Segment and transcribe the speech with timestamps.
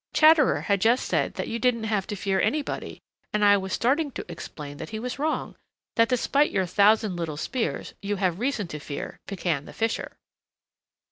[0.15, 3.03] Chatterer had just said that you didn't have to fear anybody
[3.33, 5.55] and I was starting to explain that he was wrong,
[5.95, 10.17] that despite your thousand little spears you have reason to fear Pekan the Fisher."